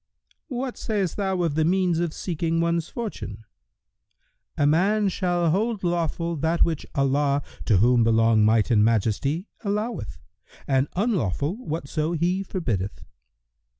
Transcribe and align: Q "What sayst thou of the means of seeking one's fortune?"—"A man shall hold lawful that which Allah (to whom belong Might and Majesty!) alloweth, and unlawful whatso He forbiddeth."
Q 0.47 0.57
"What 0.57 0.77
sayst 0.77 1.15
thou 1.15 1.43
of 1.43 1.53
the 1.53 1.63
means 1.63 1.99
of 1.99 2.11
seeking 2.11 2.59
one's 2.59 2.89
fortune?"—"A 2.89 4.65
man 4.65 5.09
shall 5.09 5.51
hold 5.51 5.83
lawful 5.83 6.35
that 6.37 6.65
which 6.65 6.87
Allah 6.95 7.43
(to 7.65 7.77
whom 7.77 8.03
belong 8.03 8.43
Might 8.43 8.71
and 8.71 8.83
Majesty!) 8.83 9.45
alloweth, 9.63 10.17
and 10.67 10.87
unlawful 10.95 11.53
whatso 11.55 12.13
He 12.13 12.41
forbiddeth." 12.41 13.05